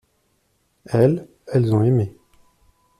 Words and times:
Elles, 0.87 1.27
elles 1.53 1.75
ont 1.75 1.83
aimé. 1.83 2.11